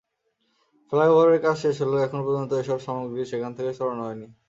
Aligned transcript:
ফ্লাইওভারের 0.91 1.39
কাজ 1.45 1.55
শেষ 1.63 1.75
হলেও 1.81 2.03
এখন 2.05 2.19
পর্যন্ত 2.25 2.51
এসব 2.53 2.79
সামগ্রী 2.85 3.21
সেখান 3.31 3.51
থেকে 3.57 3.71
সরানো 3.73 4.03
হয়নি। 4.07 4.27